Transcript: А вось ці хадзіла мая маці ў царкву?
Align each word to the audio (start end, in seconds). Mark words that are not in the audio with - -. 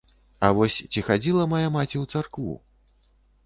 А 0.47 0.49
вось 0.59 0.77
ці 0.91 1.03
хадзіла 1.11 1.47
мая 1.53 1.69
маці 1.77 1.97
ў 2.03 2.17
царкву? 2.17 2.59